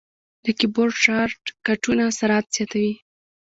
د 0.43 0.45
کیبورډ 0.59 0.95
شارټ 1.03 1.43
کټونه 1.65 2.03
سرعت 2.19 2.45
زیاتوي. 2.55 2.93